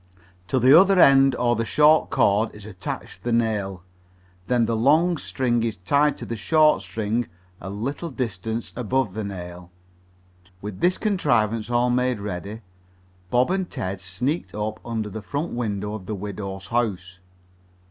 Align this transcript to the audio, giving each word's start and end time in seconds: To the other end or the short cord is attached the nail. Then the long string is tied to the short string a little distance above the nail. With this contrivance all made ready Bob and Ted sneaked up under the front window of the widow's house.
To 0.47 0.57
the 0.57 0.73
other 0.73 0.99
end 0.99 1.35
or 1.35 1.55
the 1.55 1.63
short 1.63 2.09
cord 2.09 2.55
is 2.55 2.65
attached 2.65 3.21
the 3.21 3.31
nail. 3.31 3.83
Then 4.47 4.65
the 4.65 4.75
long 4.75 5.15
string 5.17 5.61
is 5.61 5.77
tied 5.77 6.17
to 6.17 6.25
the 6.25 6.35
short 6.35 6.81
string 6.81 7.27
a 7.59 7.69
little 7.69 8.09
distance 8.09 8.73
above 8.75 9.13
the 9.13 9.23
nail. 9.23 9.69
With 10.59 10.79
this 10.79 10.97
contrivance 10.97 11.69
all 11.69 11.91
made 11.91 12.19
ready 12.19 12.61
Bob 13.29 13.51
and 13.51 13.69
Ted 13.69 14.01
sneaked 14.01 14.55
up 14.55 14.79
under 14.83 15.07
the 15.11 15.21
front 15.21 15.51
window 15.53 15.93
of 15.93 16.07
the 16.07 16.15
widow's 16.15 16.69
house. 16.69 17.19